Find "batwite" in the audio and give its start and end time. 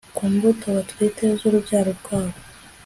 0.77-1.23